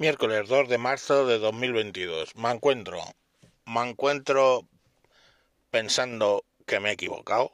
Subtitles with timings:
[0.00, 2.34] Miércoles 2 de marzo de 2022.
[2.36, 3.02] Me encuentro,
[3.66, 4.66] me encuentro
[5.68, 7.52] pensando que me he equivocado.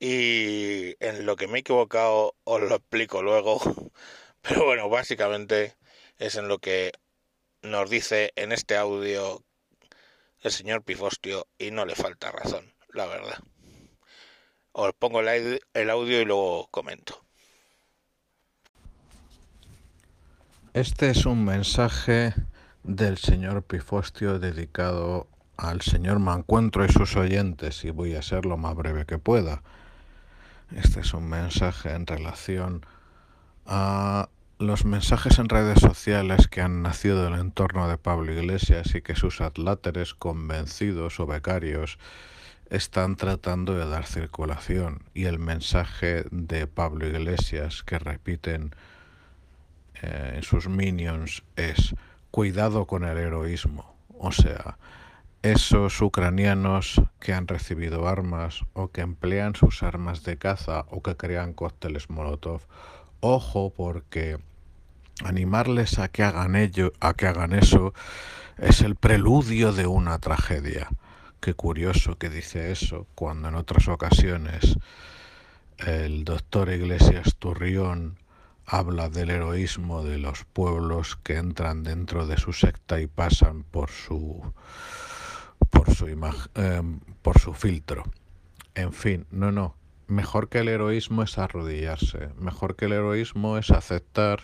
[0.00, 3.60] Y en lo que me he equivocado os lo explico luego.
[4.42, 5.76] Pero bueno, básicamente
[6.18, 6.90] es en lo que
[7.62, 9.44] nos dice en este audio
[10.40, 13.38] el señor Pifostio y no le falta razón, la verdad.
[14.72, 17.29] Os pongo el audio y luego comento.
[20.72, 22.32] Este es un mensaje
[22.84, 28.56] del señor Pifostio dedicado al señor Mancuentro y sus oyentes y voy a ser lo
[28.56, 29.64] más breve que pueda.
[30.70, 32.86] Este es un mensaje en relación
[33.66, 34.28] a
[34.60, 39.16] los mensajes en redes sociales que han nacido del entorno de Pablo Iglesias y que
[39.16, 41.98] sus atláteres convencidos o becarios
[42.68, 48.72] están tratando de dar circulación y el mensaje de Pablo Iglesias que repiten
[50.02, 51.94] eh, en sus minions es
[52.30, 53.94] cuidado con el heroísmo.
[54.18, 54.78] O sea,
[55.42, 61.16] esos ucranianos que han recibido armas o que emplean sus armas de caza o que
[61.16, 62.60] crean cócteles Molotov,
[63.20, 64.38] ojo porque
[65.24, 67.94] animarles a que hagan ello, a que hagan eso
[68.58, 70.88] es el preludio de una tragedia.
[71.40, 74.76] Qué curioso que dice eso cuando en otras ocasiones
[75.78, 78.18] el doctor Iglesias Turrión
[78.70, 83.90] habla del heroísmo de los pueblos que entran dentro de su secta y pasan por
[83.90, 84.40] su
[85.70, 86.82] por su eh,
[87.22, 88.04] por su filtro.
[88.76, 89.74] En fin, no, no.
[90.06, 92.30] Mejor que el heroísmo es arrodillarse.
[92.38, 94.42] Mejor que el heroísmo es aceptar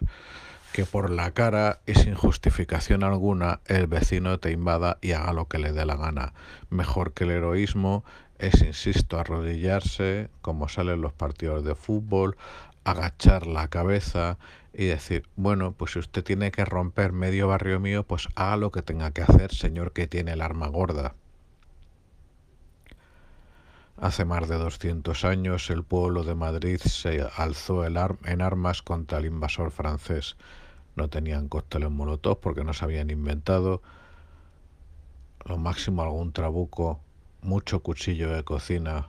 [0.73, 5.47] que por la cara y sin justificación alguna el vecino te invada y haga lo
[5.47, 6.35] que le dé la gana.
[6.69, 8.05] Mejor que el heroísmo
[8.39, 12.37] es, insisto, arrodillarse, como salen los partidos de fútbol,
[12.87, 14.39] agachar la cabeza
[14.73, 18.71] y decir, bueno, pues si usted tiene que romper medio barrio mío, pues haga lo
[18.71, 21.15] que tenga que hacer, señor que tiene el arma gorda.
[23.97, 29.27] Hace más de 200 años el pueblo de Madrid se alzó en armas contra el
[29.27, 30.37] invasor francés.
[30.95, 33.83] No tenían cócteles molotov porque no se habían inventado.
[35.45, 37.01] Lo máximo algún trabuco,
[37.41, 39.09] mucho cuchillo de cocina,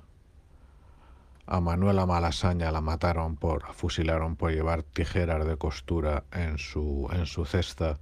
[1.47, 7.25] a Manuela Malasaña la mataron por, fusilaron por llevar tijeras de costura en su, en
[7.25, 7.99] su cesta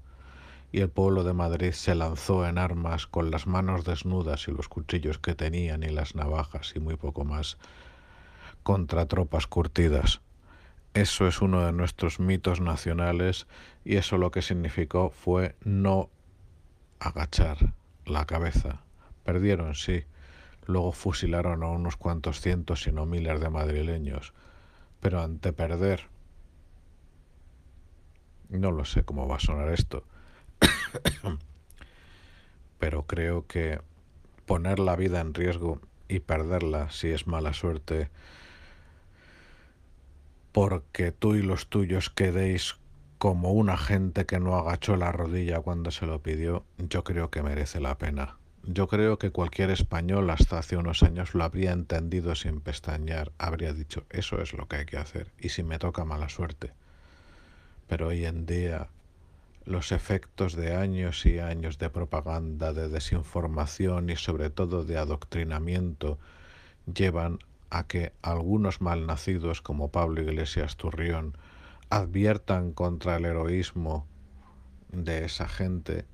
[0.71, 4.67] y el pueblo de Madrid se lanzó en armas con las manos desnudas y los
[4.67, 7.57] cuchillos que tenían y las navajas y muy poco más
[8.63, 10.21] contra tropas curtidas.
[10.95, 13.45] Eso es uno de nuestros mitos nacionales
[13.83, 16.09] y eso lo que significó fue no
[16.99, 17.73] agachar
[18.05, 18.81] la cabeza.
[19.23, 20.03] Perdieron, sí,
[20.65, 24.33] Luego fusilaron a unos cuantos cientos, si no miles de madrileños.
[24.99, 26.09] Pero ante perder...
[28.49, 30.03] No lo sé cómo va a sonar esto.
[32.79, 33.81] Pero creo que
[34.45, 38.11] poner la vida en riesgo y perderla si es mala suerte
[40.55, 42.77] porque tú y los tuyos quedéis
[43.17, 47.43] como una gente que no agachó la rodilla cuando se lo pidió, yo creo que
[47.43, 48.37] merece la pena.
[48.67, 53.73] Yo creo que cualquier español hasta hace unos años lo habría entendido sin pestañear, habría
[53.73, 56.73] dicho, eso es lo que hay que hacer, y si me toca mala suerte.
[57.87, 58.87] Pero hoy en día
[59.65, 66.17] los efectos de años y años de propaganda, de desinformación y sobre todo de adoctrinamiento
[66.91, 67.37] llevan
[67.69, 71.37] a que algunos malnacidos como Pablo Iglesias Turrión
[71.91, 74.07] adviertan contra el heroísmo
[74.91, 76.05] de esa gente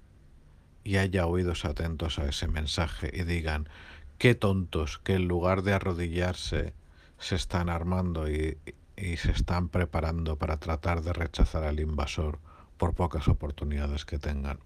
[0.83, 3.69] y haya oídos atentos a ese mensaje y digan,
[4.17, 6.73] qué tontos que en lugar de arrodillarse
[7.17, 8.57] se están armando y,
[8.95, 12.39] y se están preparando para tratar de rechazar al invasor
[12.77, 14.59] por pocas oportunidades que tengan.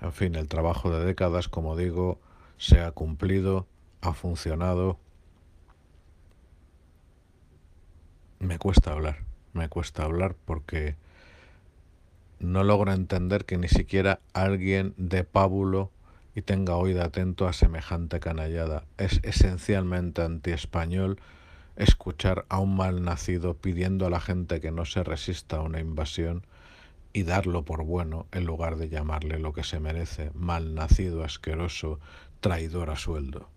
[0.00, 2.20] En fin, el trabajo de décadas, como digo,
[2.58, 3.66] se ha cumplido,
[4.02, 4.98] ha funcionado.
[8.38, 10.96] Me cuesta hablar, me cuesta hablar porque
[12.38, 15.90] no logro entender que ni siquiera alguien de pábulo
[16.34, 18.84] y tenga oído atento a semejante canallada.
[18.98, 21.18] Es esencialmente antiespañol
[21.76, 25.80] escuchar a un mal nacido pidiendo a la gente que no se resista a una
[25.80, 26.46] invasión
[27.12, 31.98] y darlo por bueno en lugar de llamarle lo que se merece, mal nacido, asqueroso,
[32.40, 33.48] traidor a sueldo.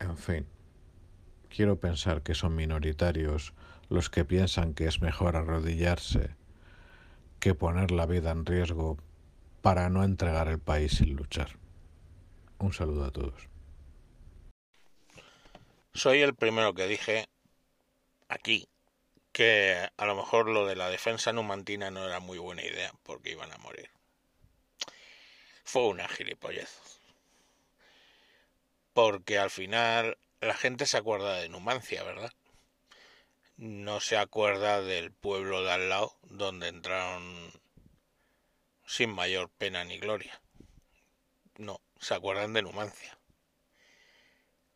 [0.00, 0.46] En fin,
[1.48, 3.54] quiero pensar que son minoritarios
[3.88, 6.30] los que piensan que es mejor arrodillarse
[7.42, 8.98] que poner la vida en riesgo
[9.62, 11.58] para no entregar el país sin luchar.
[12.58, 13.48] Un saludo a todos.
[15.92, 17.26] Soy el primero que dije
[18.28, 18.68] aquí
[19.32, 23.32] que a lo mejor lo de la defensa numantina no era muy buena idea porque
[23.32, 23.90] iban a morir.
[25.64, 27.00] Fue una gilipollez.
[28.92, 32.30] Porque al final la gente se acuerda de Numancia, ¿verdad?
[33.62, 37.52] No se acuerda del pueblo de al lado donde entraron
[38.84, 40.42] sin mayor pena ni gloria.
[41.58, 43.16] No, se acuerdan de Numancia.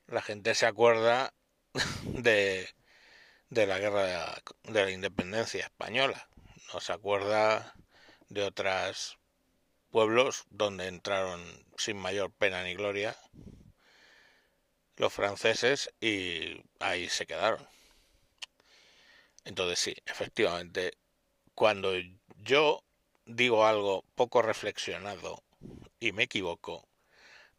[0.07, 1.35] La gente se acuerda
[2.05, 2.69] de,
[3.51, 6.29] de la guerra de la, independencia española.
[6.73, 7.75] No se acuerda
[8.29, 9.19] de otros
[9.91, 11.43] pueblos donde entraron
[11.77, 13.17] sin mayor pena ni gloria
[14.95, 17.67] los franceses y ahí se quedaron.
[19.47, 20.99] Entonces sí, efectivamente,
[21.55, 21.93] cuando
[22.39, 22.83] yo
[23.27, 25.45] digo algo poco reflexionado
[26.01, 26.89] y me equivoco,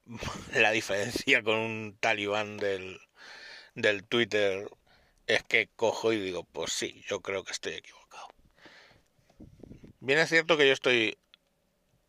[0.53, 2.99] la diferencia con un talibán del,
[3.73, 4.69] del Twitter
[5.27, 8.27] es que cojo y digo, pues sí, yo creo que estoy equivocado.
[10.01, 11.17] Bien es cierto que yo estoy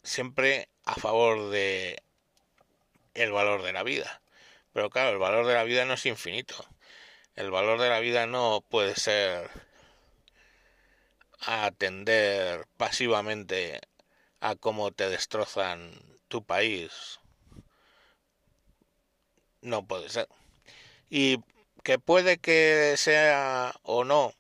[0.02, 2.02] siempre a favor de
[3.14, 4.22] el valor de la vida.
[4.72, 6.56] Pero claro, el valor de la vida no es infinito.
[7.36, 9.67] El valor de la vida no puede ser
[11.48, 13.80] atender pasivamente
[14.40, 15.92] a cómo te destrozan
[16.28, 17.20] tu país.
[19.62, 20.28] No puede ser.
[21.10, 21.38] Y
[21.82, 24.34] que puede que sea o no,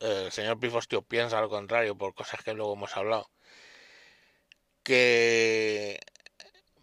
[0.00, 3.30] el señor Pifostio piensa lo contrario por cosas que luego hemos hablado,
[4.82, 6.00] que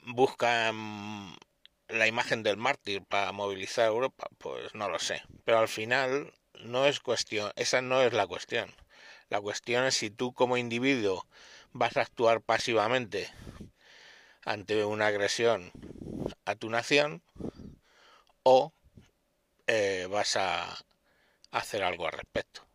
[0.04, 1.36] buscan
[1.88, 5.24] la imagen del mártir para movilizar a Europa, pues no lo sé.
[5.44, 8.72] Pero al final no es cuestión, esa no es la cuestión.
[9.30, 11.28] La cuestión es si tú como individuo
[11.72, 13.30] vas a actuar pasivamente
[14.44, 15.72] ante una agresión
[16.46, 17.22] a tu nación
[18.44, 18.74] o
[19.68, 20.78] eh, vas a
[21.52, 22.68] hacer algo al respecto.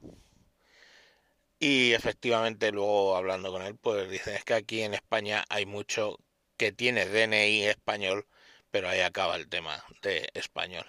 [1.59, 6.19] Y efectivamente luego hablando con él, pues dicen es que aquí en España hay mucho
[6.57, 8.27] que tiene DNI español
[8.71, 10.87] pero ahí acaba el tema de español.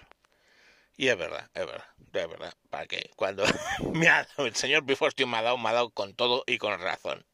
[1.02, 2.54] Y es verdad, es verdad, es verdad.
[2.70, 3.42] Para que cuando
[3.92, 6.78] me ha, el señor Bifostio me ha dado, me ha dado con todo y con
[6.78, 7.26] razón.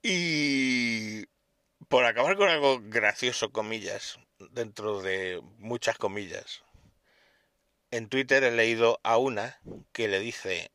[0.00, 1.26] Y
[1.88, 4.20] por acabar con algo gracioso, comillas,
[4.52, 6.62] dentro de muchas comillas,
[7.90, 9.58] en Twitter he leído a una
[9.90, 10.70] que le dice,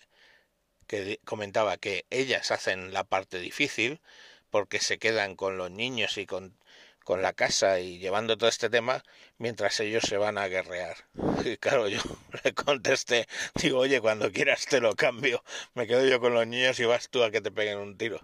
[0.86, 4.02] que comentaba que ellas hacen la parte difícil
[4.50, 6.58] porque se quedan con los niños y con
[7.04, 9.04] con la casa y llevando todo este tema
[9.38, 10.98] mientras ellos se van a guerrear.
[11.46, 12.00] Y claro, yo
[12.44, 16.80] le contesté, digo, oye, cuando quieras te lo cambio, me quedo yo con los niños
[16.80, 18.22] y vas tú a que te peguen un tiro.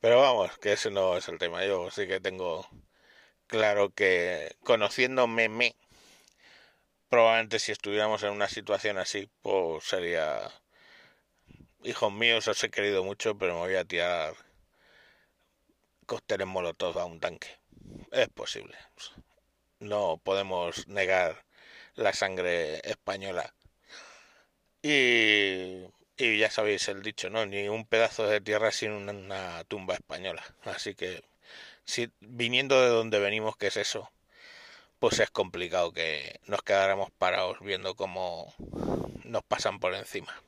[0.00, 2.68] Pero vamos, que ese no es el tema, yo sí que tengo
[3.46, 5.74] claro que conociéndome me,
[7.08, 10.50] probablemente si estuviéramos en una situación así, pues sería,
[11.82, 14.34] hijos míos, os he querido mucho, pero me voy a tirar
[16.06, 17.59] cócteles molotov a un tanque
[18.12, 18.76] es posible.
[19.78, 21.44] No podemos negar
[21.94, 23.54] la sangre española.
[24.82, 25.84] Y,
[26.16, 27.46] y ya sabéis el dicho, ¿no?
[27.46, 30.44] Ni un pedazo de tierra sin una tumba española.
[30.64, 31.22] Así que,
[31.84, 34.10] si viniendo de donde venimos, que es eso,
[34.98, 38.54] pues es complicado que nos quedáramos parados viendo cómo
[39.24, 40.42] nos pasan por encima.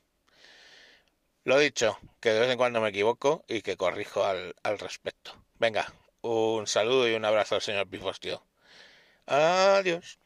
[1.45, 5.35] Lo dicho, que de vez en cuando me equivoco y que corrijo al, al respecto.
[5.59, 5.93] Venga,
[6.23, 8.43] un saludo y un abrazo al señor Pifostio.
[9.27, 10.19] Adiós.